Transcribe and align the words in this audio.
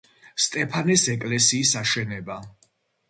სტეფანეს 0.45 1.03
ეკლესიის 1.15 1.75
აშენება. 1.83 2.39